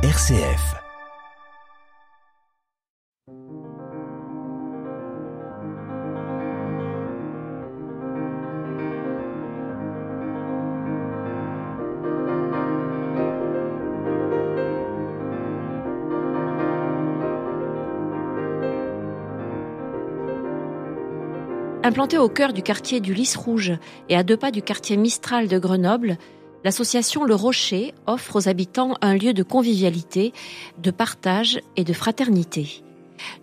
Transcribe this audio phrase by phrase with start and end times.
[0.00, 0.76] RCF.
[21.82, 23.72] Implantée au cœur du quartier du Lys Rouge
[24.08, 26.18] et à deux pas du quartier Mistral de Grenoble,
[26.64, 30.32] l'association Le Rocher offre aux habitants un lieu de convivialité,
[30.78, 32.82] de partage et de fraternité.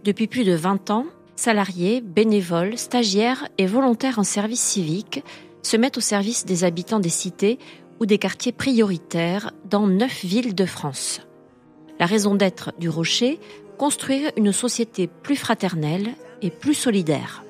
[0.04, 5.24] Depuis plus de 20 ans, salariés, bénévoles, stagiaires et volontaires en service civique
[5.62, 7.60] se mettent au service des habitants des cités
[8.00, 11.22] ou des quartiers prioritaires dans neuf villes de France.
[12.00, 13.40] La raison d'être du Rocher,
[13.78, 16.10] construire une société plus fraternelle
[16.42, 17.44] et plus solidaire.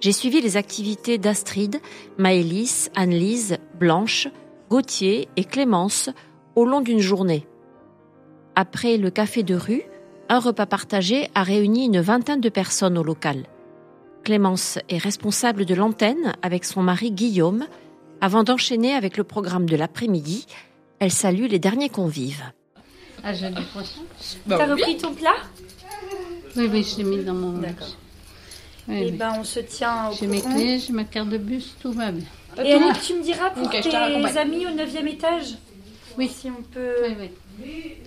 [0.00, 1.80] J'ai suivi les activités d'Astrid,
[2.18, 4.28] Maëlys, Anne-Lise, Blanche,
[4.68, 6.10] Gauthier et Clémence
[6.56, 7.46] au long d'une journée.
[8.56, 9.82] Après le café de rue,
[10.28, 13.44] un repas partagé a réuni une vingtaine de personnes au local.
[14.24, 17.66] Clémence est responsable de l'antenne avec son mari Guillaume.
[18.20, 20.46] Avant d'enchaîner avec le programme de l'après-midi,
[20.98, 22.42] elle salue les derniers convives.
[23.22, 24.00] Ah, j'ai du poisson.
[24.48, 25.36] T'as repris ton plat?
[26.56, 27.58] Oui, oui, je l'ai mis dans mon.
[27.58, 27.96] D'accord.
[28.88, 29.10] Oui, Et oui.
[29.12, 32.10] ben on se tient au J'ai mes clés, j'ai ma carte de bus, tout va
[32.10, 32.24] bien.
[32.64, 35.56] Et Annick, tu me diras pour Ok, je te tes amis au 9e étage
[36.18, 36.28] Oui.
[36.28, 36.94] Si on peut.
[37.02, 37.30] Oui, oui.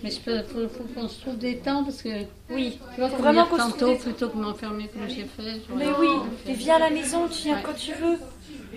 [0.04, 2.08] Mais je peux, faut, faut qu'on se trouve des temps parce que
[2.50, 2.78] Oui.
[2.94, 5.60] tu vois, Faut vraiment qu'on se trouve tantôt des- plutôt que m'enfermer comme j'ai fait.
[5.76, 6.08] Mais oui,
[6.46, 7.62] et viens à la maison, tu viens Ouais.
[7.64, 8.18] quand tu veux.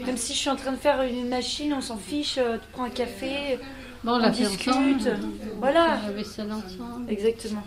[0.05, 2.63] Même si je suis en train de faire une machine, on s'en fiche, euh, tu
[2.71, 3.59] prends un café,
[4.03, 4.67] Bon, on on l'a discute.
[4.69, 5.17] ensemble.
[5.59, 5.99] Voilà.
[6.19, 7.11] Ensemble.
[7.11, 7.63] Exactement.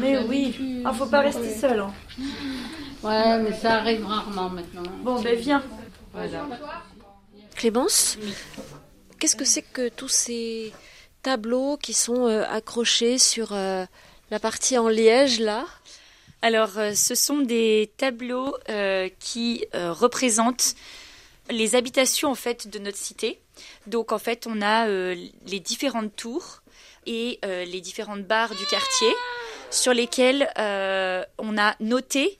[0.00, 1.80] Mais oui, pu- ah, faut pas rester seul.
[1.80, 1.92] hein.
[3.02, 4.82] Ouais, mais ça arrive rarement maintenant.
[5.02, 5.62] Bon, ben viens.
[6.12, 6.44] Voilà.
[7.62, 8.18] Clémence,
[9.20, 10.72] qu'est-ce que c'est que tous ces
[11.22, 13.84] tableaux qui sont euh, accrochés sur euh,
[14.32, 15.64] la partie en liège là?
[16.42, 20.74] Alors, euh, ce sont des tableaux euh, qui euh, représentent
[21.50, 23.40] les habitations en fait de notre cité.
[23.86, 25.14] Donc, en fait, on a euh,
[25.46, 26.62] les différentes tours
[27.06, 29.12] et les différentes barres du quartier
[29.70, 32.38] sur lesquelles on a noté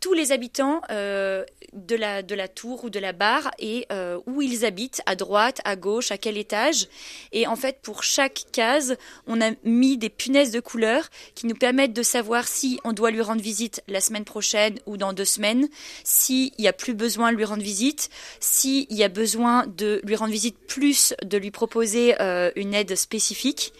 [0.00, 1.94] tous les habitants euh, de,
[2.34, 6.10] la, tour ou de la barre et euh, où ils habitent, à droite, à gauche,
[6.10, 6.88] à quel étage.
[7.32, 11.54] Et en fait, pour chaque case, on a mis des punaises de couleur qui nous
[11.54, 15.24] permettent de savoir si on doit lui rendre visite la semaine prochaine ou dans deux
[15.24, 15.68] semaines,
[16.04, 18.10] s'il n'y a plus besoin de lui rendre visite,
[18.40, 22.96] s'il y a besoin de lui rendre visite plus, de lui proposer euh, une aide
[22.96, 23.72] spécifique.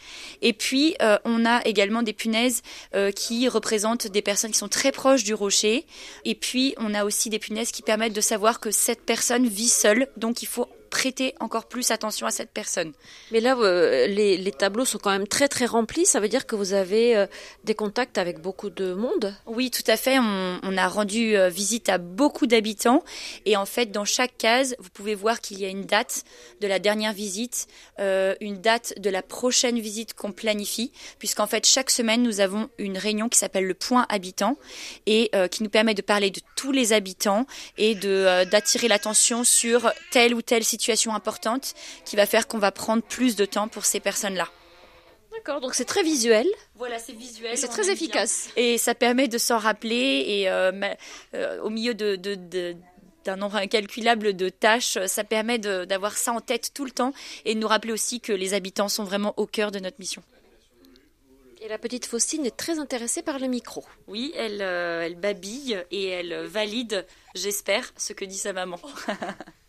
[0.42, 2.62] Et puis, euh, on a également des punaises
[2.94, 5.79] euh, qui représentent des personnes qui sont très proches du rocher.
[6.24, 9.68] Et puis, on a aussi des punaises qui permettent de savoir que cette personne vit
[9.68, 12.92] seule, donc il faut prêter encore plus attention à cette personne.
[13.30, 16.04] Mais là, euh, les, les tableaux sont quand même très très remplis.
[16.04, 17.26] Ça veut dire que vous avez euh,
[17.64, 19.34] des contacts avec beaucoup de monde?
[19.46, 20.18] Oui, tout à fait.
[20.18, 23.02] On, on a rendu euh, visite à beaucoup d'habitants
[23.46, 26.24] et en fait, dans chaque case, vous pouvez voir qu'il y a une date
[26.60, 27.68] de la dernière visite,
[28.00, 32.68] euh, une date de la prochaine visite qu'on planifie, puisqu'en fait, chaque semaine, nous avons
[32.78, 34.56] une réunion qui s'appelle le point habitant
[35.06, 37.46] et euh, qui nous permet de parler de tous les habitants
[37.78, 40.79] et de euh, d'attirer l'attention sur telle ou telle situation
[41.14, 41.74] importante
[42.04, 44.48] qui va faire qu'on va prendre plus de temps pour ces personnes-là.
[45.32, 47.56] D'accord, donc c'est très visuel Voilà, c'est visuel.
[47.58, 47.92] très bien.
[47.92, 48.48] efficace.
[48.56, 50.72] Et ça permet de s'en rappeler et euh,
[51.34, 52.76] euh, au milieu de, de- de-
[53.24, 57.12] d'un nombre incalculable de tâches, ça permet d'avoir ça en tête tout le temps
[57.44, 60.22] et de nous rappeler aussi que les habitants sont vraiment au cœur de notre mission.
[61.60, 63.84] Et la petite Faustine est très intéressée par le micro.
[64.08, 68.80] Oui, elle, euh, elle babille et elle valide, j'espère, ce que dit sa maman.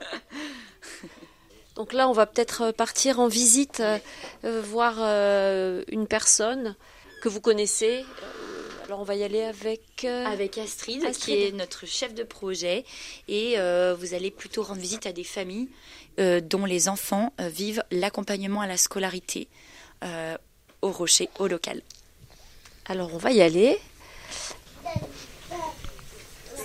[1.76, 3.98] Donc là, on va peut-être partir en visite, euh,
[4.44, 6.74] euh, voir euh, une personne
[7.22, 8.04] que vous connaissez.
[8.86, 9.82] Alors on va y aller avec...
[10.04, 11.36] euh, Avec Astrid, Astrid.
[11.36, 12.84] qui est notre chef de projet.
[13.28, 13.56] Et
[13.98, 15.68] vous allez plutôt rendre visite à des familles
[16.18, 19.46] dont les enfants vivent l'accompagnement à la scolarité
[20.82, 21.82] au Rocher, au local.
[22.86, 23.78] Alors on va y aller.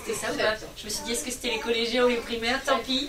[0.06, 0.32] C'était ça
[0.76, 3.08] Je me suis dit, est-ce que c'était les collégiens ou les primaires Tant pis.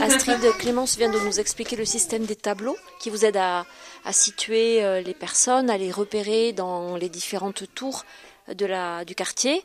[0.00, 3.66] Astrid Clémence vient de nous expliquer le système des tableaux qui vous aide à,
[4.10, 8.04] situer euh, les personnes, à les repérer dans les différentes tours
[8.48, 9.62] de la, du quartier.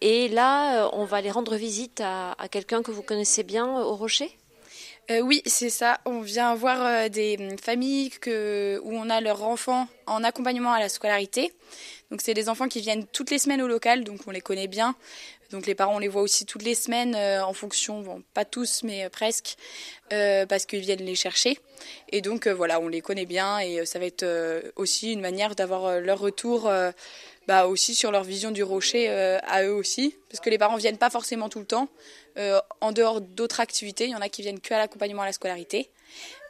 [0.00, 3.82] Et là, euh, on va aller rendre visite à, quelqu'un que vous connaissez bien euh,
[3.82, 4.34] au Rocher?
[5.10, 6.00] Euh, oui, c'est ça.
[6.04, 10.80] On vient voir euh, des hum, familles où on a leurs enfants en accompagnement à
[10.80, 11.52] la scolarité.
[12.10, 14.68] Donc c'est des enfants qui viennent toutes les semaines au local, donc on les connaît
[14.68, 14.94] bien.
[15.50, 18.44] Donc les parents, on les voit aussi toutes les semaines euh, en fonction, bon, pas
[18.44, 19.56] tous, mais presque,
[20.08, 21.58] parce qu'ils viennent les chercher.
[22.10, 24.24] Et donc voilà, on les connaît bien et ça va être
[24.76, 26.70] aussi une manière d'avoir leur retour.
[27.48, 30.98] Bah aussi sur leur vision du rocher à eux aussi, parce que les parents viennent
[30.98, 31.88] pas forcément tout le temps.
[32.80, 35.32] en dehors d'autres activités, il y en a qui viennent que à l'accompagnement à la
[35.32, 35.90] scolarité.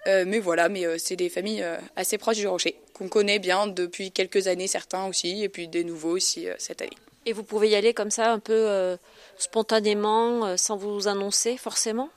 [0.06, 1.64] mais voilà, mais c'est des familles
[1.96, 5.82] assez proches du rocher, qu'on connaît bien depuis quelques années certains aussi, et puis des
[5.82, 6.96] nouveaux aussi cette année.
[7.24, 8.96] Et vous pouvez y aller comme ça, un peu euh,
[9.42, 12.08] spontanément, euh, sans vous annoncer forcément?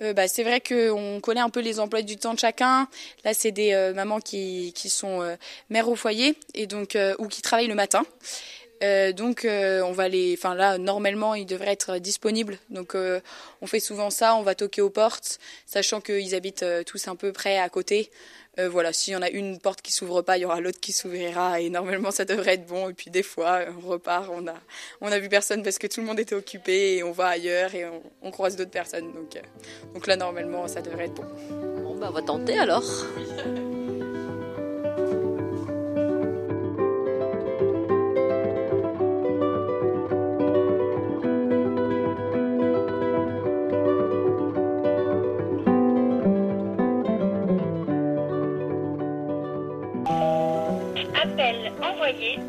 [0.00, 2.88] Euh, bah, C'est vrai qu'on connaît un peu les emplois du temps de chacun.
[3.24, 5.36] Là, c'est des mamans qui, qui sont
[5.70, 8.02] mères au foyer et donc ou qui travaillent le matin.
[9.12, 12.58] Donc on va les, enfin là normalement ils devraient être disponibles.
[12.70, 12.96] Donc
[13.60, 17.32] on fait souvent ça, on va toquer aux portes, sachant qu'ils habitent tous un peu
[17.32, 18.10] près à côté.
[18.58, 20.78] Euh, voilà, s'il y en a une porte qui s'ouvre pas, il y aura l'autre
[20.78, 22.90] qui s'ouvrira et normalement ça devrait être bon.
[22.90, 24.54] Et puis des fois, on repart, on a,
[25.00, 27.74] on a vu personne parce que tout le monde était occupé et on va ailleurs
[27.74, 27.86] et
[28.22, 29.12] on, croise d'autres personnes.
[29.12, 29.40] Donc, euh,
[29.94, 31.24] donc là, normalement, ça devrait être bon.
[31.82, 32.84] Bon, bah, on va tenter alors.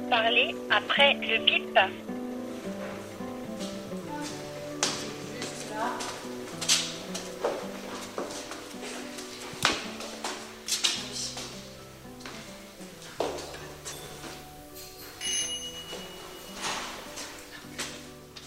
[0.09, 1.79] parler après le bip.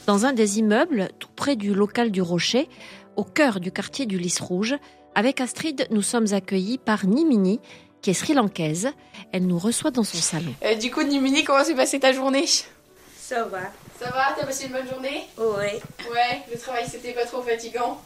[0.06, 2.68] Dans un des immeubles, tout près du local du Rocher,
[3.16, 4.76] au cœur du quartier du Lys Rouge,
[5.16, 7.58] avec Astrid, nous sommes accueillis par Nimini,
[8.06, 8.92] qui est sri-lankaise.
[9.32, 10.54] Elle nous reçoit dans son salon.
[10.62, 12.46] Euh, du coup, Nimini, comment s'est passée ta journée?
[12.46, 13.62] Ça va.
[13.98, 14.32] Ça va?
[14.38, 15.24] T'as passé une bonne journée?
[15.36, 15.80] Oui.
[16.08, 18.00] Ouais, le travail c'était pas trop fatigant?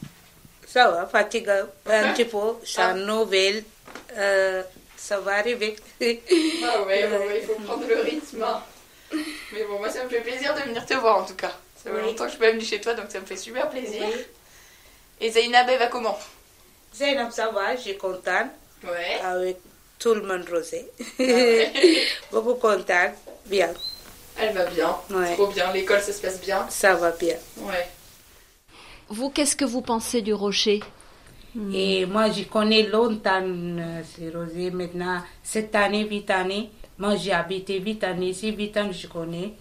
[0.67, 1.67] Ça va, fatigant.
[1.85, 2.95] Un petit peu, c'est ah.
[2.95, 3.63] nouvelle.
[4.17, 4.63] Euh,
[4.97, 5.77] ça va arriver.
[6.01, 7.07] ah ouais,
[7.43, 8.43] il faut prendre le rythme.
[8.43, 8.63] Hein.
[9.53, 11.53] Mais bon, moi ça me fait plaisir de venir te voir en tout cas.
[11.77, 13.69] Ça fait longtemps que je suis pas venue chez toi donc ça me fait super
[13.69, 14.07] plaisir.
[15.21, 16.19] Et Zainab, elle va comment?
[16.95, 18.49] Zainab, ça va, je suis contente.
[18.83, 19.21] Ouais.
[19.23, 19.59] Avec
[20.01, 20.91] tout le monde rosé.
[22.33, 23.13] Beaucoup content,
[23.47, 23.69] bien.
[24.37, 24.97] Elle va bien,
[25.35, 25.73] trop bien.
[25.73, 26.67] L'école, ça se passe bien.
[26.71, 27.37] Ça va bien.
[27.59, 27.87] Ouais.
[29.09, 30.81] Vous, qu'est-ce que vous pensez du rocher?
[31.75, 34.71] Et moi, je connais longtemps euh, ces rosés.
[34.71, 36.71] Maintenant, cette année, huit années.
[36.97, 39.55] Moi, j'ai habité huit années ici, huit ans je connais.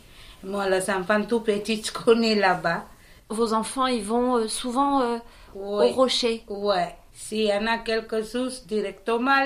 [0.43, 2.85] Moi, les enfants tout petits, je connais là-bas.
[3.29, 5.17] Vos enfants, ils vont euh, souvent euh,
[5.55, 6.43] au rocher?
[6.47, 6.95] Ouais.
[7.13, 9.45] S'il y en a quelque chose directement,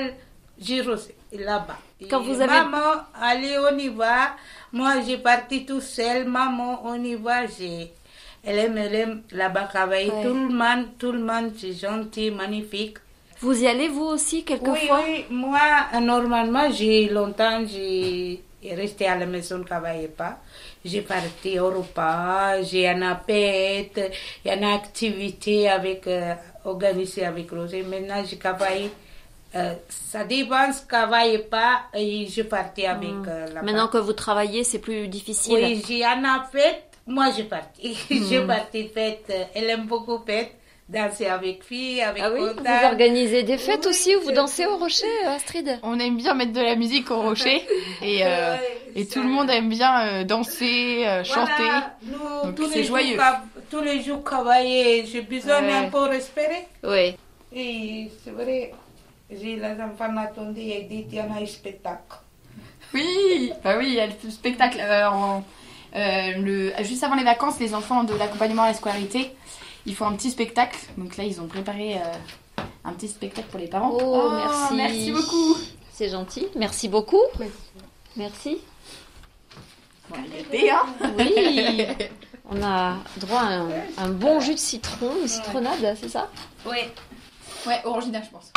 [0.60, 1.78] Girosé, là-bas.
[2.10, 2.48] Quand vous avez...
[2.48, 4.36] Maman, allez, on y va.
[4.72, 6.26] Moi, j'ai parti tout seul.
[6.26, 7.44] Maman, on y va.
[8.46, 10.10] Elle aime, elle aime là-bas travailler.
[10.10, 12.98] Tout le monde, tout le monde, c'est gentil, magnifique.
[13.40, 15.02] Vous y allez, vous aussi, quelquefois?
[15.06, 15.36] Oui, oui.
[15.36, 15.60] Moi,
[16.02, 18.42] normalement, j'ai longtemps, j'ai
[18.72, 20.40] resté à la maison, ne travaillais pas.
[20.86, 27.26] J'ai parti au repas, j'ai un appel, il y a une activité avec, euh, organisée
[27.26, 27.84] avec Rosé.
[27.84, 28.92] Maintenant, j'ai travaillé
[29.56, 33.26] euh, ça dépend ce travaille pas et je partais avec hmm.
[33.28, 35.60] euh, la Maintenant que vous travaillez, c'est plus difficile.
[35.62, 37.94] Oui, j'ai un fête, moi je partais.
[38.10, 38.48] je hmm.
[38.48, 40.54] partais fête, elle aime beaucoup fête
[40.90, 44.78] danser avec filles, avec ah oui, Vous organisez des fêtes aussi où vous dansez au
[44.78, 45.80] rocher, Astrid?
[45.82, 47.64] On aime bien mettre de la musique au rocher
[48.02, 48.58] et, euh,
[48.94, 51.70] et tout le monde aime bien danser, chanter.
[52.44, 53.18] Donc c'est joyeux.
[53.70, 56.68] tous les jours travailler, j'ai besoin un peu respirer.
[56.84, 57.16] Oui.
[57.56, 58.74] Et c'est vrai,
[59.42, 62.18] j'ai les enfants attendu et dit il y a un spectacle.
[62.94, 64.78] Oui, bah oui, il y a le spectacle.
[64.80, 65.40] Euh,
[65.96, 69.36] euh, le, juste avant les vacances, les enfants de l'accompagnement à la scolarité,
[69.86, 70.78] ils font un petit spectacle.
[70.98, 73.92] Donc là, ils ont préparé euh, un petit spectacle pour les parents.
[73.94, 74.76] Oh, oh merci.
[74.76, 75.58] Merci beaucoup.
[75.92, 76.48] C'est gentil.
[76.56, 77.22] Merci beaucoup.
[78.16, 78.60] Merci.
[80.10, 80.86] Bon, hein
[81.18, 81.88] Oui.
[82.50, 86.30] On a droit à un, un, bon jus de citron, une citronnade, c'est ça?
[86.66, 86.78] Oui.
[87.66, 88.52] Ouais, orangina, je pense.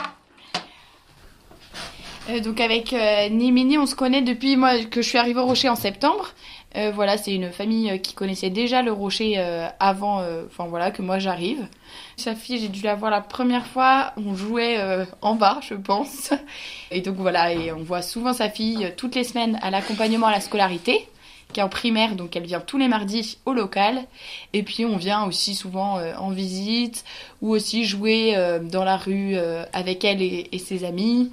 [2.29, 3.29] Euh, donc avec euh,
[3.79, 6.33] on se connaît depuis moi que je suis arrivée au Rocher en septembre.
[6.77, 9.39] Euh, voilà, c'est une famille qui connaissait déjà le Rocher
[9.81, 11.67] avant, enfin voilà, que moi j'arrive.
[12.17, 14.13] Sa fille, j'ai dû la voir la première fois.
[14.17, 14.79] On jouait
[15.23, 16.33] en bas, je pense.
[16.91, 20.33] Et donc voilà, et on voit souvent sa fille toutes les semaines à l'accompagnement à
[20.33, 21.09] la scolarité.
[21.53, 24.05] Qui est en primaire, donc elle vient tous les mardis au local.
[24.53, 27.05] Et puis on vient aussi souvent euh, en visite
[27.41, 31.33] ou aussi jouer euh, dans la rue euh, avec elle et, et ses amis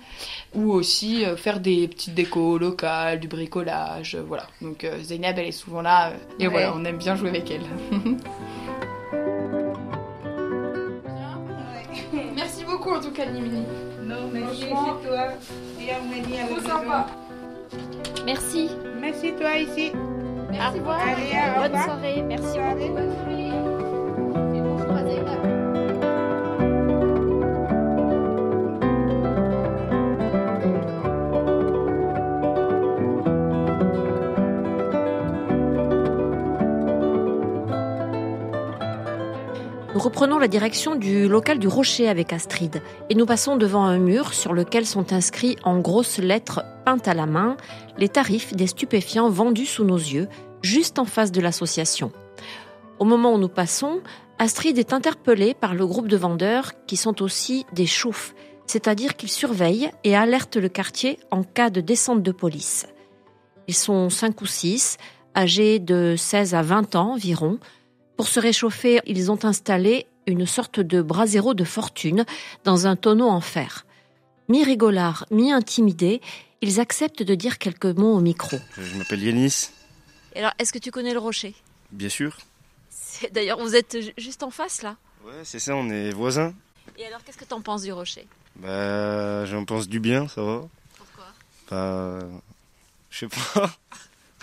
[0.56, 4.48] ou aussi euh, faire des petites décos locales, du bricolage, euh, voilà.
[4.62, 6.54] Donc euh, Zeynep elle est souvent là euh, et Ouais.
[6.54, 7.64] voilà, on aime bien jouer avec elle.
[12.36, 13.64] Merci beaucoup en tout cas Nimini.
[14.04, 15.28] Non, merci, c'est toi.
[15.80, 16.68] Bienvenue à la Trop maison.
[16.70, 17.08] sympa.
[18.26, 18.72] Merci.
[19.00, 19.92] Merci toi ici.
[20.50, 20.92] Merci beaucoup.
[20.92, 21.86] Allez, au Bonne revoir.
[21.86, 22.22] soirée.
[22.22, 22.90] Merci Soirée.
[22.90, 23.73] beaucoup.
[40.04, 44.34] Reprenons la direction du local du Rocher avec Astrid et nous passons devant un mur
[44.34, 47.56] sur lequel sont inscrits en grosses lettres peintes à la main
[47.98, 50.28] les tarifs des stupéfiants vendus sous nos yeux,
[50.62, 52.12] juste en face de l'association.
[53.00, 54.02] Au moment où nous passons,
[54.40, 58.36] Astrid est interpellée par le groupe de vendeurs qui sont aussi des choufs,
[58.68, 62.88] c'est-à-dire qu'ils surveillent et alertent le quartier en cas de descente de police.
[63.70, 64.98] Ils sont cinq ou six,
[65.34, 67.58] âgés de 16 à 20 ans environ.
[68.18, 72.26] Pour se réchauffer, ils ont installé une sorte de brasero de fortune
[72.64, 73.86] dans un tonneau en fer.
[74.50, 76.22] Mi-rigolards, mi-intimidés,
[76.62, 78.58] ils acceptent de dire quelques mots au micro.
[78.78, 79.70] Je m'appelle Yanis,
[80.36, 81.56] Alors, est-ce que tu connais le rocher?
[81.92, 82.38] Bien sûr.
[83.32, 84.96] D'ailleurs, vous êtes ju- juste en face là.
[85.26, 86.54] Ouais, c'est ça, on est voisins.
[86.98, 88.28] Et alors, qu'est-ce que tu en penses du rocher?
[88.56, 90.62] Bah, j'en pense du bien, ça va.
[90.98, 91.26] Pourquoi?
[91.70, 92.20] Bah,
[93.10, 93.72] je sais pas.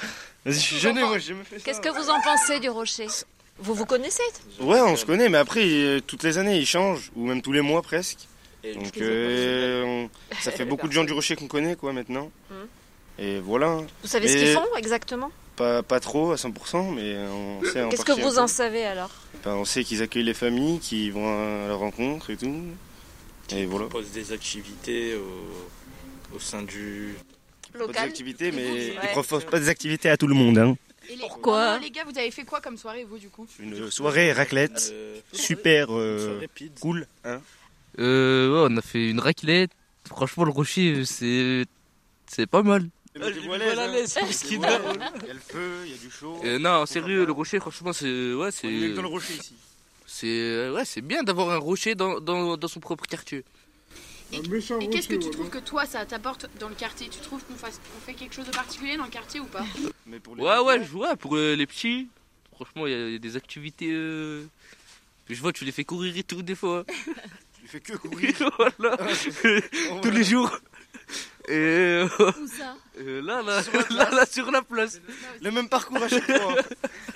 [0.44, 1.64] Vas-y, je suis gêné, moi, j'ai jamais fait ça.
[1.64, 3.06] Qu'est-ce que vous en pensez du rocher?
[3.60, 4.22] Vous vous connaissez?
[4.60, 7.60] Ouais, on se connaît, mais après, toutes les années, ils changent, ou même tous les
[7.60, 8.18] mois presque.
[8.74, 12.30] Donc, euh, on- ça fait beaucoup de gens du Rocher qu'on connaît, quoi, maintenant.
[12.50, 12.56] Mhm.
[13.18, 15.30] Et voilà, Vous savez ce Et- qu'ils font exactement?
[15.56, 19.10] Pas, pas trop à 100%, mais on sait en Qu'est-ce que vous en savez alors?
[19.44, 22.54] Bah, On sait qu'ils accueillent les familles, qu'ils vont à la rencontre et tout.
[23.50, 23.86] Et voilà.
[23.88, 27.14] propose des activités au, au sein du.
[27.76, 28.94] Pas des activités, mais Ouais.
[29.02, 30.56] ils proposent pas des activités à tout le monde.
[30.58, 30.76] Hein.
[31.18, 34.90] Pourquoi Les gars, vous avez fait quoi comme soirée vous du coup Une soirée raclette,
[34.92, 36.40] euh, super euh,
[36.80, 37.06] cool.
[37.24, 37.40] Hein
[37.98, 39.70] Euh, ouais, on a fait une raclette.
[40.06, 41.64] Franchement, le rocher, c'est,
[42.26, 42.88] c'est pas mal.
[43.16, 43.34] Il y a le
[45.40, 46.40] feu, il y a du chaud.
[46.44, 49.54] Euh, non, sérieux, le rocher, franchement, c'est, ouais, On est c'est, dans le rocher ici.
[50.06, 53.44] c'est, ouais, c'est bien d'avoir un rocher dans, dans, dans son propre quartier.
[54.32, 57.08] Et qu'est-ce que tu trouves que toi ça t'apporte dans le quartier?
[57.08, 59.64] Tu trouves qu'on fait quelque chose de particulier dans le quartier ou pas?
[60.06, 62.08] Mais pour les Ouais, ouais, je vois, pour euh, les petits,
[62.54, 64.44] franchement, il y a- il y, a des activités, euh,
[65.28, 66.84] je vois, tu les fais courir et tout, des fois.
[67.62, 68.32] Il fait que courir.
[68.78, 68.96] voilà,
[70.02, 70.50] tous les jours.
[71.50, 75.00] Et euh, Où ça euh, là, là, là, là, sur la place.
[75.42, 76.54] Le même parcours à chaque fois.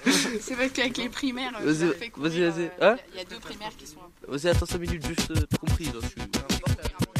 [0.40, 2.64] C'est vrai qu'avec les primaires, euh, Vas-y, ça fait courir, vas-y, vas-y.
[2.64, 4.32] euh, Hein Il y a deux primaires qui sont un peu.
[4.32, 7.13] Vas-y, attends 5 minutes, juste, t'as compris, là, je suis-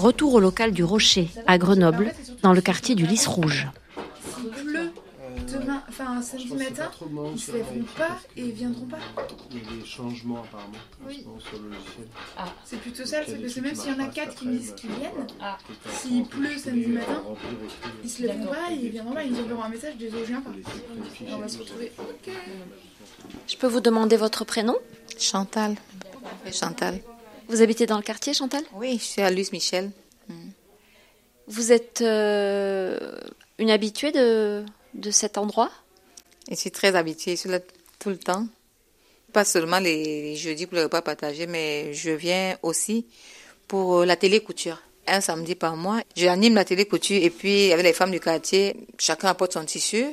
[0.00, 3.68] Retour au local du Rocher, à Grenoble, dans le quartier du Lys Rouge.
[4.34, 4.92] S'il pleut
[5.52, 6.90] demain, enfin samedi matin,
[7.34, 8.96] ils se lèveront pas et ils viendront pas.
[9.50, 10.72] Il y a des changements apparemment
[11.06, 11.26] Oui.
[11.38, 12.06] sur le logiciel.
[12.64, 14.74] C'est plutôt ça, c'est que c'est même s'il y en a quatre qui me disent
[14.74, 15.58] qu'ils viennent, Ah.
[15.92, 17.22] s'il pleut samedi matin,
[18.02, 20.28] ils se lèveront pas et ils viendront pas, ils nous enverront un message, désolé, je
[20.28, 20.50] viens pas.
[21.28, 21.92] Et on va se retrouver.
[21.98, 22.32] Ok.
[23.46, 24.76] Je peux vous demander votre prénom?
[25.18, 25.74] Chantal.
[26.50, 27.00] Chantal.
[27.50, 28.62] Vous habitez dans le quartier, Chantal?
[28.74, 29.90] Oui, je suis à Luce Michel.
[31.48, 33.18] Vous êtes euh,
[33.58, 34.64] une habituée de,
[34.94, 35.68] de cet endroit?
[36.48, 37.58] Je suis très habituée, je suis là
[37.98, 38.46] tout le temps.
[39.32, 43.08] Pas seulement les, les jeudis pour le repas partagé, mais je viens aussi
[43.66, 44.80] pour la télécouture.
[45.08, 49.26] Un samedi par mois, j'anime la télécouture et puis avec les femmes du quartier, chacun
[49.26, 50.06] apporte son tissu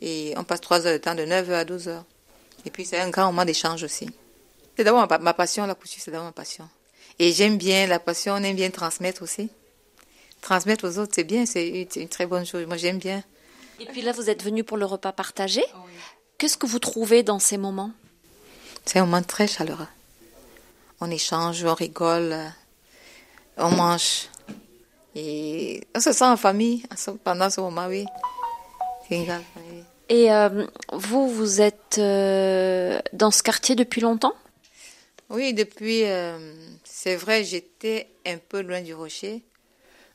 [0.00, 2.04] et on passe trois heures de temps de 9h à 12h.
[2.66, 4.06] Et puis c'est un grand moment d'échange aussi.
[4.82, 6.68] C'est d'abord ma, ma passion, la couture, c'est d'abord ma passion.
[7.20, 9.48] Et j'aime bien la passion, on aime bien transmettre aussi.
[10.40, 12.66] Transmettre aux autres, c'est bien, c'est une, très bonne chose.
[12.66, 13.22] Moi, j'aime bien.
[13.78, 15.62] Et puis là, vous êtes venu pour le repas partagé.
[16.36, 17.92] Qu'est-ce que vous trouvez dans ces moments?
[18.84, 19.86] C'est un moment très chaleureux.
[21.00, 22.48] On échange, on rigole, euh,
[23.58, 24.30] on mange.
[25.14, 26.82] Et on se sent en famille
[27.22, 28.04] pendant ce moment, oui.
[30.08, 34.34] Et euh, vous, vous êtes euh, dans ce quartier depuis longtemps?
[35.30, 39.42] Oui, depuis, euh, c'est vrai, j'étais un peu loin du rocher.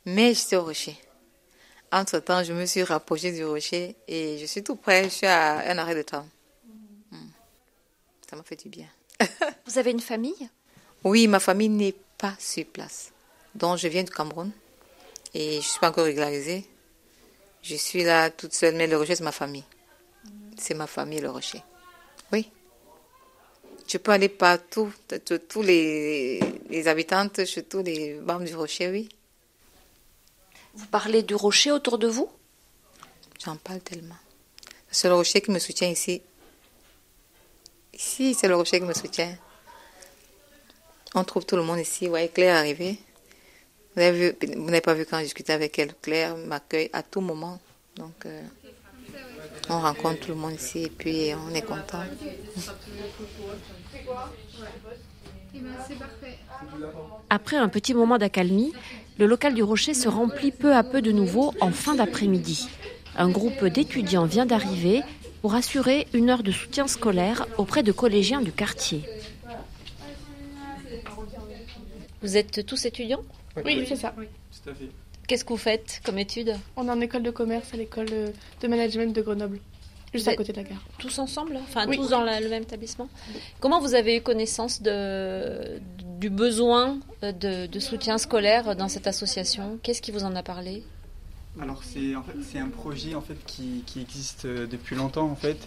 [0.06, 0.98] mais j'étais au rocher.
[1.92, 5.70] Entre-temps, je me suis rapprochée du rocher et je suis tout près, je suis à
[5.72, 6.28] un arrêt de tram.
[7.12, 7.30] Hmm.
[8.30, 8.88] Ça m'a fait du bien.
[9.66, 10.50] Vous avez une famille?
[11.04, 13.12] Oui, ma famille n'est pas sur place.
[13.56, 14.52] Donc, je viens du Cameroun
[15.34, 16.66] et je ne suis pas encore régularisée.
[17.62, 19.64] Je suis là toute seule, mais le rocher, c'est ma famille.
[20.58, 21.64] C'est ma famille, le rocher.
[22.32, 22.50] Oui.
[23.88, 24.91] Je peux aller partout,
[25.48, 26.39] tous les,
[26.70, 29.08] les habitantes, chez tous les membres du rocher, oui.
[30.74, 32.29] Vous parlez du rocher autour de vous?
[33.44, 34.17] J'en parle tellement.
[34.91, 36.22] C'est le rocher qui me soutient ici.
[37.94, 39.38] Ici, c'est le rocher qui me soutient.
[41.15, 42.10] On trouve tout le monde ici.
[42.10, 43.00] Ouais, Claire est arrivée.
[43.96, 45.96] Vous n'avez pas vu quand je discutais avec elle.
[45.96, 47.60] Claire m'accueille à tout moment.
[47.96, 48.44] Donc, euh,
[49.70, 52.04] on rencontre tout le monde ici et puis on est content.
[57.30, 58.74] Après un petit moment d'accalmie,
[59.18, 62.70] le local du Rocher se remplit peu à peu de nouveau en fin d'après-midi.
[63.18, 65.02] Un groupe d'étudiants vient d'arriver
[65.42, 69.04] pour assurer une heure de soutien scolaire auprès de collégiens du quartier.
[72.22, 73.24] Vous êtes tous étudiants?
[73.66, 74.14] Oui, c'est ça.
[75.27, 78.67] Qu'est-ce que vous faites comme études On est en école de commerce à l'école de
[78.67, 79.60] management de Grenoble,
[80.13, 80.81] juste à côté de la gare.
[81.00, 83.10] Tous ensemble Enfin, tous dans le même établissement.
[83.60, 85.81] Comment vous avez eu connaissance de,
[86.17, 89.79] du besoin de, soutien scolaire dans cette association?
[89.84, 90.84] Qu'est-ce qui vous en a parlé?
[91.60, 95.57] Alors, c'est en fait, un projet en fait, qui, qui, existe depuis longtemps en fait,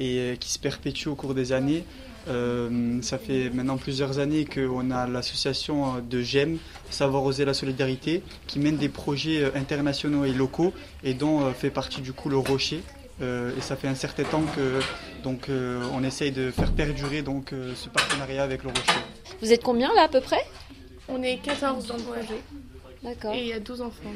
[0.00, 1.84] et qui se perpétue au cours des années.
[2.28, 6.58] Euh, ça fait maintenant plusieurs années qu'on a l'association de GEM,
[6.90, 11.52] Savoir oser la solidarité, qui mène des projets euh, internationaux et locaux et dont euh,
[11.52, 12.82] fait partie du coup le Rocher.
[13.20, 14.80] et ça fait un certain temps que
[15.22, 15.50] donc
[15.94, 19.00] on essaye de faire perdurer donc ce partenariat avec le Rocher.
[19.42, 20.42] Vous êtes combien là à peu près?
[21.06, 22.40] On est 14 dans le projet.
[23.02, 23.34] D'accord.
[23.34, 24.10] Et il y a 12 enfants.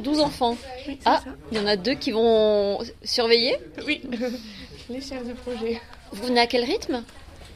[0.00, 0.56] 12 enfants
[1.04, 3.56] Ah, il y en a deux qui vont surveiller?
[3.86, 4.02] Oui,
[4.88, 5.80] les chefs de projet.
[6.12, 7.04] Vous venez à quel rythme?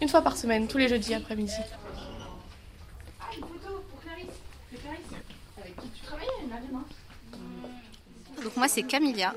[0.00, 1.52] Une fois par semaine, tous les jeudis après-midi.
[8.42, 9.34] Donc moi c'est Camilia.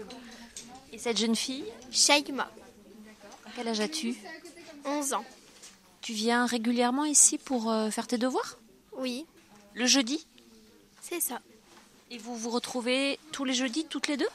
[0.91, 1.65] Et cette jeune fille?
[1.91, 2.49] Shaima.
[3.55, 4.15] Quel âge as-tu?
[4.85, 5.25] 11 ans.
[6.01, 8.57] Tu viens régulièrement ici pour euh, faire tes devoirs?
[8.97, 9.25] Oui.
[9.73, 10.25] Le jeudi?
[11.01, 11.39] C'est ça.
[12.11, 14.27] Et vous vous retrouvez tous les jeudis, toutes les deux?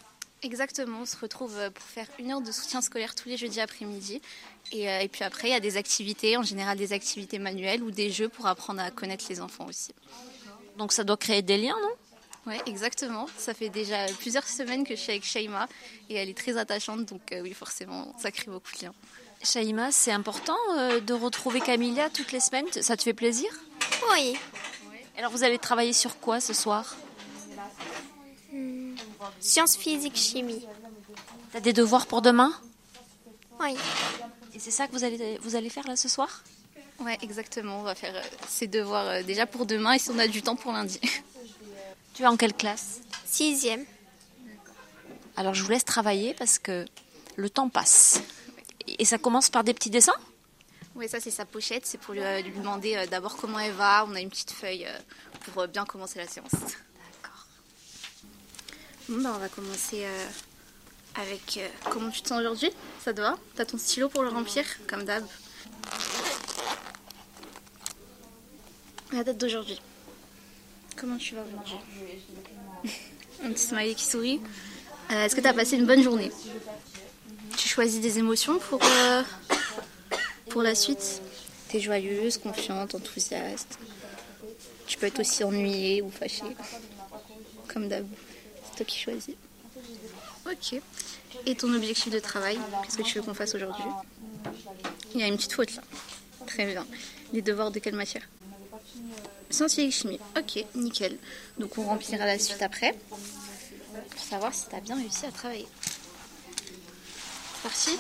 [0.43, 3.61] Exactement, on se retrouve euh, pour faire une heure de soutien scolaire tous les jeudis
[3.61, 4.23] après-midi.
[4.75, 7.91] Euh, et, puis après, il y a des activités, en général des activités manuelles ou
[7.91, 9.93] des jeux pour apprendre à connaître les enfants aussi.
[10.79, 11.91] Donc ça doit créer des liens, non?
[12.47, 13.27] Oui, exactement.
[13.37, 15.69] Ça fait déjà plusieurs semaines que je suis avec Shaima
[16.09, 18.95] et elle est très attachante, donc euh, oui, forcément, ça crée beaucoup de liens.
[19.43, 22.67] Shaima, c'est important de retrouver Camilla toutes les semaines?
[22.81, 23.51] Ça te fait plaisir?
[24.13, 24.37] Oui.
[25.19, 26.97] Alors vous allez travailler sur quoi ce soir?
[29.41, 30.65] Sciences physiques, chimie.
[31.53, 32.53] T'as des devoirs pour demain?
[33.61, 33.77] Oui.
[34.55, 36.43] Et c'est ça que vous allez, vous allez faire là ce soir?
[37.01, 37.81] Ouais, exactement.
[37.81, 40.43] On va faire euh, ces devoirs euh, déjà pour demain et si on a du
[40.43, 41.01] temps pour lundi.
[42.15, 43.01] Tu es en quelle classe?
[43.25, 43.87] Sixième.
[45.37, 46.85] Alors je vous laisse travailler parce que
[47.37, 48.21] le temps passe.
[48.99, 50.13] Et ça commence par des petits dessins?
[50.97, 51.87] Oui, ça c'est sa pochette.
[51.87, 54.05] C'est pour lui, euh, lui demander d'abord comment elle va.
[54.07, 54.87] On a une petite feuille
[55.55, 56.51] pour bien commencer la séance.
[59.11, 60.27] Bah, on va commencer euh,
[61.17, 62.71] avec euh, comment tu te sens aujourd'hui.
[63.05, 65.25] Ça te va T'as ton stylo pour le remplir, comme d'hab?
[69.13, 69.81] La date d'aujourd'hui.
[70.97, 71.75] Comment tu vas aujourd'hui?
[73.43, 74.41] Un petit smiley qui sourit.
[75.11, 76.31] Euh, est-ce que tu as passé une bonne journée?
[77.57, 78.79] Tu choisis des émotions pour,
[80.51, 81.21] pour la suite?
[81.69, 83.77] T'es joyeuse, confiante, enthousiaste.
[84.87, 86.57] Tu peux être aussi ennuyée ou fâchée,
[87.67, 88.07] comme d'hab
[88.85, 89.35] qui choisis.
[90.47, 90.81] Ok.
[91.47, 93.85] Et ton objectif de travail, qu'est-ce que tu veux qu'on fasse aujourd'hui?
[95.15, 95.83] Il y a une petite faute là.
[96.47, 96.87] Très bien.
[97.33, 98.27] Les devoirs de quelle matière?
[99.51, 100.21] Scientifique chimie.
[100.37, 101.17] Ok, nickel.
[101.59, 102.95] Donc on remplira la suite après
[104.11, 105.67] pour savoir si tu as bien réussi à travailler.
[107.63, 107.91] Parti?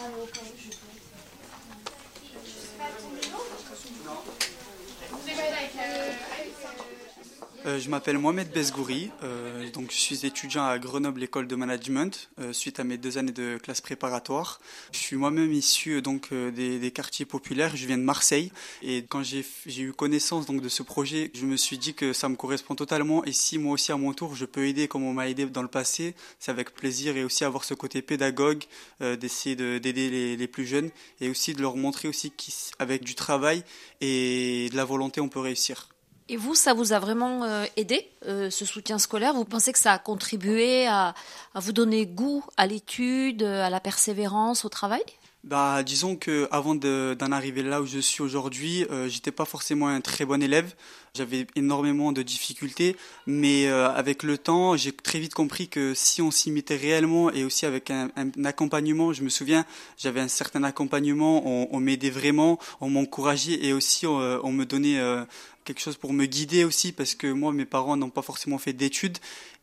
[7.67, 12.31] Euh, je m'appelle Mohamed Besgouri, euh, donc je suis étudiant à Grenoble École de Management
[12.39, 14.61] euh, suite à mes deux années de classe préparatoire.
[14.93, 18.51] Je suis moi-même issu donc des, quartiers populaires, je viens de Marseille
[18.83, 19.45] et quand j'ai
[19.83, 23.25] eu connaissance donc de ce projet, je me suis dit que ça me correspond totalement
[23.27, 25.63] et si moi aussi à mon tour je peux aider comme on m'a aidé dans
[25.63, 28.65] le passé, c'est avec plaisir et aussi avoir ce côté pédagogue,
[29.01, 33.65] d'essayer d'aider les, les, plus jeunes et aussi de leur montrer aussi qu'avec du travail
[34.01, 35.89] et de la volonté on peut réussir.
[36.33, 39.35] Et vous, ça vous a vraiment euh, aidé, euh, ce soutien scolaire?
[39.35, 41.13] Vous pensez que ça a contribué à,
[41.57, 45.03] vous donner goût à l'étude, à la persévérance, au travail?
[45.43, 49.45] Bah, disons que avant de- d'en arriver là où je suis aujourd'hui, euh, j'étais pas
[49.45, 50.73] forcément un très bon élève.
[51.15, 52.95] J'avais énormément de difficultés,
[53.27, 57.33] mais euh, avec le temps, j'ai très vite compris que si on s'y mettait réellement
[57.33, 58.11] et aussi avec un,
[58.45, 59.65] accompagnement, je me souviens,
[59.99, 61.43] j'avais un certain accompagnement,
[61.75, 65.25] on, m'aidait vraiment, on m'encourageait et aussi euh, on me donnait euh,
[65.65, 68.73] quelque chose pour me guider aussi parce que moi, mes parents n'ont pas forcément fait
[68.73, 69.19] d'études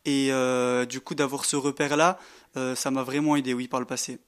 [0.05, 2.19] et euh, du coup d'avoir ce repère-là,
[2.55, 4.19] euh, ça m'a vraiment aidé, oui, par le passé.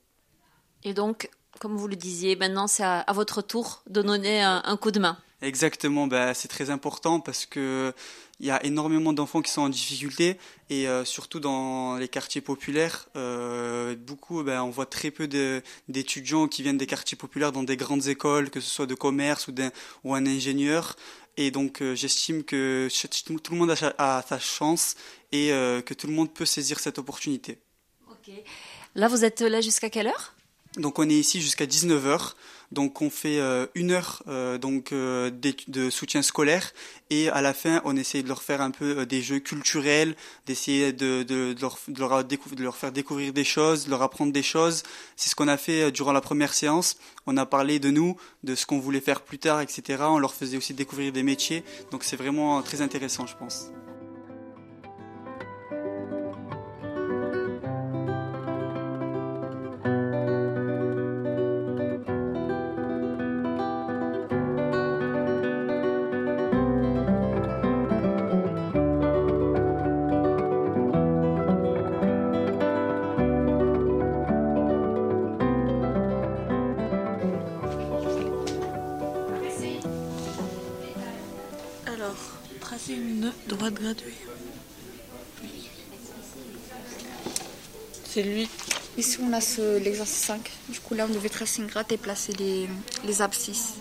[0.83, 1.29] Et donc,
[1.59, 4.91] comme vous le disiez, maintenant c'est à, à votre tour de donner un, un coup
[4.91, 5.17] de main.
[5.41, 7.93] Exactement, bah, c'est très important parce que
[8.41, 10.37] il y a énormément d'enfants qui sont en difficulté
[10.69, 15.27] et euh, surtout dans les quartiers populaires, euh, beaucoup, bah, on voit très peu
[15.87, 19.47] d'étudiants qui viennent des quartiers populaires dans des grandes écoles, que ce soit de commerce
[19.47, 19.71] ou, d'un-
[20.05, 20.95] ou un ingénieur.
[21.41, 22.89] Et donc euh, j'estime que
[23.37, 24.95] tout le monde a, sa chance
[25.31, 27.59] et euh, que tout le monde peut saisir cette opportunité.
[28.93, 30.35] Là, vous êtes là jusqu'à quelle heure?
[30.75, 32.33] Donc on est ici jusqu'à 19h.
[32.71, 36.71] Donc on fait euh, une heure euh, donc euh, de soutien scolaire
[37.09, 40.93] et à la fin on essaie de leur faire un peu des jeux culturels, d'essayer
[40.93, 44.31] de, de, de leur, de, leur de leur faire découvrir des choses, de leur apprendre
[44.31, 44.83] des choses.
[45.15, 46.97] C'est ce qu'on a fait durant la première séance.
[47.25, 50.03] On a parlé de nous, de ce qu'on voulait faire plus tard, etc.
[50.07, 51.63] On leur faisait aussi découvrir des métiers.
[51.91, 53.71] Donc c'est vraiment très intéressant je pense.
[89.59, 90.49] Ce- l'exercice 5.
[90.69, 92.67] Du coup, là, on devait tracer une gratte et placer les,
[93.05, 93.73] les abscisses.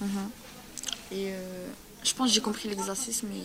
[0.00, 0.30] Mhm.
[1.12, 1.66] Et euh,
[2.04, 3.42] je pense que j'ai compris l'exercice, mais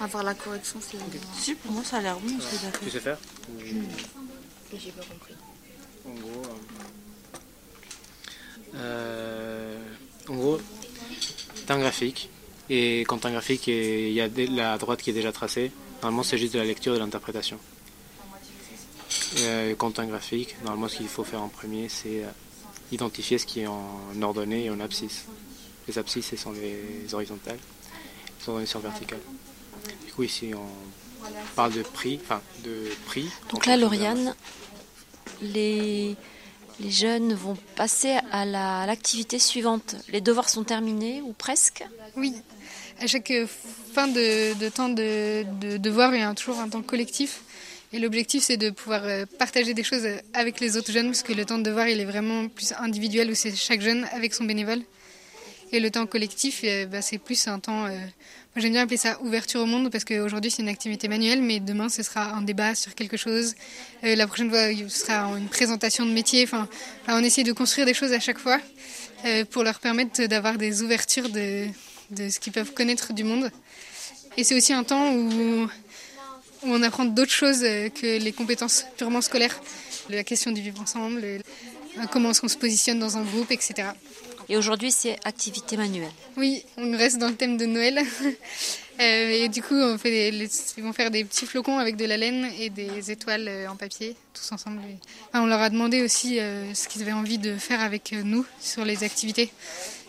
[0.00, 0.96] avoir la correction, c'est.
[1.38, 2.84] Si, pour moi, ça a l'air bon ce que.
[2.84, 3.18] Tu sais faire
[4.74, 5.34] J'ai pas compris.
[6.06, 6.42] En gros,
[8.74, 9.78] euh,
[10.28, 10.58] en gros,
[11.66, 12.30] t'as un graphique,
[12.70, 15.72] et quand t'as un graphique et il y a la droite qui est déjà tracée,
[16.02, 17.58] normalement c'est juste de la lecture et de l'interprétation.
[19.40, 22.28] Euh, un graphique, normalement ce qu'il faut faire en premier, c'est euh,
[22.92, 25.24] identifier ce qui est en ordonnée et en abscisse.
[25.86, 27.58] Les abscisses, ce sont les horizontales,
[28.40, 29.20] les ordonnées sont verticales.
[30.06, 31.24] Du coup, ici, on
[31.56, 33.28] parle de prix, enfin de prix.
[33.50, 34.34] Donc là, Lauriane,
[35.42, 36.16] les,
[36.80, 39.96] les jeunes vont passer à la- à l'activité suivante.
[40.08, 41.84] Les devoirs sont terminés ou presque?
[42.16, 42.34] Oui,
[43.00, 43.46] à chaque euh,
[43.92, 47.42] fin de, de temps de, de devoir, il y a toujours un temps collectif.
[47.92, 51.22] Et l'objectif, c'est de pouvoir euh, partager des choses euh, avec les autres jeunes, parce
[51.22, 54.34] que le temps de devoir, il est vraiment plus individuel, où c'est chaque jeune avec
[54.34, 54.80] son bénévole.
[55.72, 57.82] Et le temps collectif, euh, bah, c'est plus un temps...
[57.84, 57.90] moi,
[58.56, 61.88] j'aime bien appeler ça ouverture au monde, parce qu'aujourd'hui, c'est une activité manuelle, mais demain,
[61.88, 63.54] ce sera un débat sur quelque chose.
[64.02, 66.44] La prochaine fois, ce sera une présentation de métier.
[66.44, 66.68] Enfin,
[67.02, 68.60] enfin, on essaie de construire des choses à chaque fois
[69.50, 71.68] pour leur permettre d'avoir des ouvertures de
[72.16, 73.50] ce qu'ils peuvent connaître du monde.
[74.36, 75.68] Et c'est aussi un temps où,
[76.62, 79.60] où on apprend d'autres choses euh, que les compétences purement scolaires.
[80.10, 81.36] La question du vivre ensemble, le-
[81.98, 83.88] euh, comment est-ce qu'on se positionne dans un groupe, etc.
[84.48, 86.10] Et aujourd'hui, c'est activité manuelle.
[86.36, 88.00] Oui, on reste dans le thème de Noël.
[89.00, 91.94] Euh, et du coup, on fait des- les- ils vont faire des petits flocons avec
[91.94, 94.80] de la laine et des étoiles en papier, tous ensemble.
[95.28, 96.38] Enfin, on leur a demandé aussi
[96.74, 99.52] ce qu'ils avaient envie de faire avec nous sur les activités.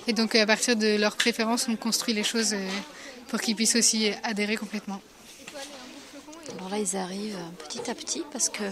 [0.07, 2.55] Et donc, à partir de leurs préférences, on construit les choses
[3.27, 4.99] pour qu'ils puissent aussi adhérer complètement.
[6.57, 8.63] Alors là, ils arrivent petit à petit parce que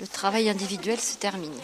[0.00, 1.54] le travail individuel se termine.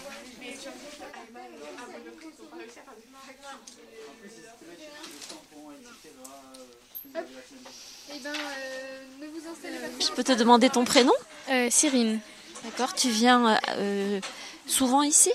[10.00, 11.12] Je peux te demander ton prénom?
[11.70, 12.20] Cyrine.
[12.64, 14.20] D'accord, tu viens euh,
[14.66, 15.32] souvent ici?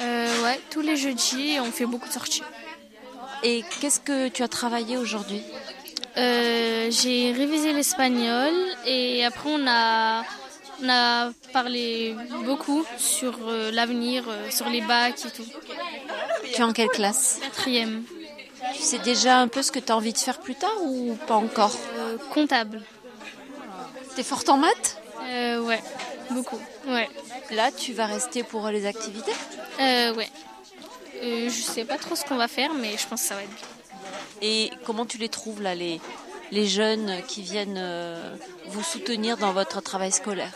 [0.00, 2.42] Euh, ouais, tous les jeudis, on fait beaucoup de sorties.
[3.42, 5.42] Et qu'est-ce que tu as travaillé aujourd'hui?
[6.18, 8.52] Euh, J'ai révisé l'espagnol
[8.84, 10.24] et après on a,
[10.82, 15.46] on a parlé beaucoup sur euh, l'avenir, euh, sur les bacs et tout.
[16.44, 17.38] Tu es en quelle classe?
[17.40, 18.02] Quatrième.
[18.74, 21.16] Tu sais déjà un peu ce que tu as envie de faire plus tard ou
[21.26, 21.76] pas encore?
[22.34, 22.82] Comptable.
[24.16, 24.98] T'es forte en maths?
[25.20, 25.80] Ouais,
[26.30, 26.58] beaucoup.
[26.88, 27.08] Ouais.
[27.52, 29.32] Là, tu vas rester pour les activités?
[29.78, 30.28] Ouais.
[31.22, 33.54] Je sais pas trop ce qu'on va faire, mais je pense que ça va être
[33.54, 33.77] bien.
[34.42, 36.00] Et comment tu les trouves là, les,
[36.50, 40.52] les jeunes qui viennent euh, vous soutenir dans votre travail scolaire?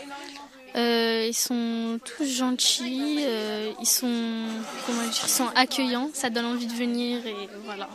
[0.75, 4.47] Euh, ils sont tous gentils, euh, ils sont
[4.87, 7.91] comment dire, ils sont accueillants, ça donne envie de venir et voilà.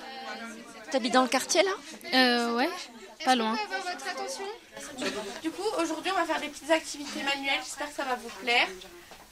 [0.91, 1.71] T'habites dans le quartier là?
[2.13, 2.69] Euh, Ouais,
[3.25, 3.53] pas loin.
[3.55, 4.43] avoir votre attention?
[5.41, 7.59] Du coup, aujourd'hui, on va faire des petites activités manuelles.
[7.63, 8.67] J'espère que ça va vous plaire.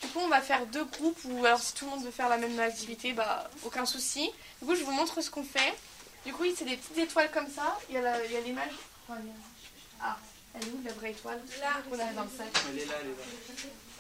[0.02, 2.30] Du coup, on va faire deux groupes ou alors si tout le monde veut faire
[2.30, 4.30] la même activité, bah aucun souci.
[4.60, 5.74] Du coup, je vous montre ce qu'on fait.
[6.26, 7.78] Du coup, c'est des petites étoiles comme ça.
[7.90, 8.72] Il y a la- il y a l'image.
[9.10, 9.16] Elle
[10.02, 10.18] Ah,
[10.56, 11.42] elle est où la vraie étoile?
[11.62, 12.48] Là, on a dans le sac?
[12.70, 13.16] Elle est là, elle est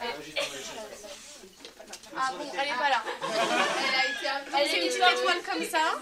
[0.05, 0.13] là.
[2.17, 3.03] Ah bon, elle est pas là.
[3.21, 4.25] Elle a été
[4.57, 5.99] Elle est une petite étoile comme ça.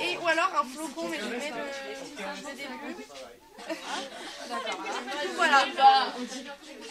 [0.00, 3.04] Et ou alors un flocon, mais je mets le le début.
[4.48, 4.80] D'accord.
[5.36, 5.66] Voilà.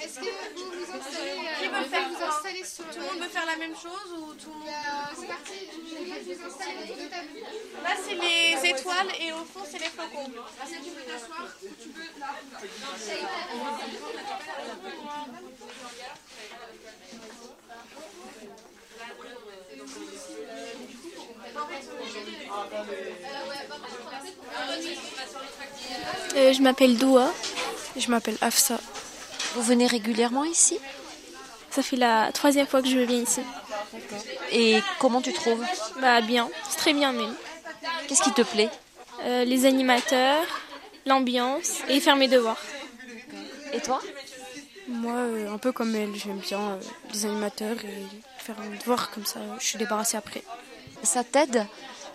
[0.03, 2.99] Est-ce que vous vous installez euh, Qui veut vous faire vous quoi installez sur Tout
[2.99, 4.69] le monde veut faire la même chose ou tout le monde
[5.19, 7.29] C'est parti, je vous installer autour de table.
[7.83, 10.25] Là, c'est les étoiles et au fond, c'est les flocons.
[10.25, 12.27] Que tu peux t'asseoir ou tu peux là
[26.35, 27.31] Euh, je m'appelle Doua.
[27.95, 28.79] Je m'appelle Afsa.
[29.55, 30.79] Vous venez régulièrement ici?
[31.69, 33.41] Ça fait la troisième fois que je viens ici.
[34.51, 35.63] Et comment tu trouves?
[36.01, 37.33] Bah bien, c'est très bien même.
[38.07, 38.69] Qu'est-ce qui te plaît?
[39.23, 40.45] Euh, Les animateurs,
[41.05, 42.61] l'ambiance et faire mes devoirs.
[43.73, 43.99] Et toi?
[44.87, 46.79] Moi, euh, un peu comme elle, j'aime bien euh,
[47.13, 48.07] les animateurs et
[48.37, 50.43] faire mes devoirs comme ça, je suis débarrassée après.
[51.03, 51.65] Ça t'aide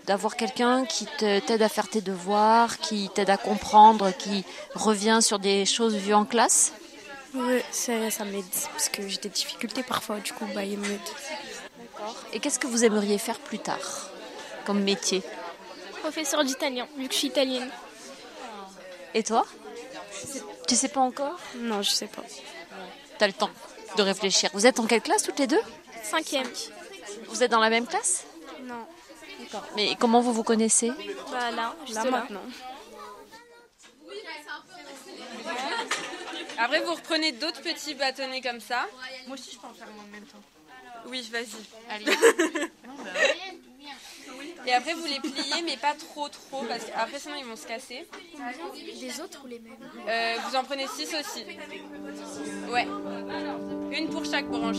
[0.06, 5.20] d'avoir quelqu'un qui te- t'aide à faire tes devoirs, qui t'aide à comprendre, qui revient
[5.22, 6.72] sur des choses vues en classe?
[7.70, 11.00] Ça, ça m'aide parce que j'ai des difficultés parfois, du coup, bah, il m'aide.
[12.32, 14.10] Et qu'est-ce que vous aimeriez faire plus tard
[14.66, 15.22] comme métier?
[16.00, 17.70] Professeur d'italien, vu que je suis italienne.
[19.14, 19.46] Et toi?
[20.68, 21.38] Tu sais pas encore?
[21.56, 22.22] Non, je sais pas.
[23.18, 23.50] T'as le temps
[23.96, 24.50] de réfléchir.
[24.52, 25.60] Vous êtes en quelle classe toutes les deux?
[26.02, 26.48] Cinquième.
[27.28, 28.24] Vous êtes dans la même classe?
[28.62, 28.86] Non.
[29.40, 29.64] D'accord.
[29.76, 30.90] Mais comment vous vous connaissez?
[31.30, 32.10] Bah là, juste Là, là.
[32.10, 32.42] maintenant.
[36.58, 38.86] Après, vous reprenez d'autres petits bâtonnets comme ça.
[39.26, 40.38] Moi aussi, je peux en faire en même temps.
[41.06, 41.46] Oui, vas-y.
[41.90, 42.06] Allez.
[44.64, 47.66] Et après, vous les pliez, mais pas trop, trop, parce qu'après, sinon, ils vont se
[47.66, 48.06] casser.
[49.00, 49.76] Les autres ou les mêmes?
[50.08, 51.44] Euh, vous en prenez 6 aussi.
[52.70, 52.86] Ouais.
[53.90, 54.76] Une pour chaque branche.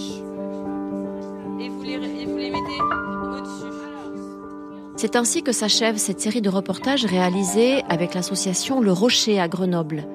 [4.95, 10.07] C'est ainsi que s'achève cette série de reportages réalisés avec l'association Le Rocher à Grenoble.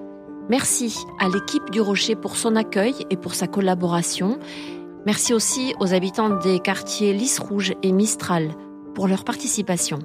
[0.48, 4.38] Merci à l'équipe du Rocher pour son accueil et pour sa collaboration.
[5.04, 8.50] Merci aussi aux habitants des quartiers Lys Rouge et Mistral
[8.94, 9.98] pour leur participation.